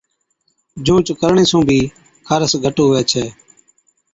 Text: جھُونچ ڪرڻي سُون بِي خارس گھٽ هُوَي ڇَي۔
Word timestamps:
جھُونچ 0.85 1.07
ڪرڻي 1.21 1.43
سُون 1.49 1.61
بِي 1.67 1.79
خارس 2.27 2.51
گھٽ 2.63 2.77
هُوَي 2.83 3.01
ڇَي۔ 3.11 3.25